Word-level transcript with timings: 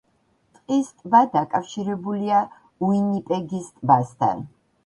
ტყის 0.57 0.87
ტბა 1.01 1.19
დაკავშირებულია 1.35 2.41
უინიპეგის 2.89 3.73
ტბასთან. 3.77 4.47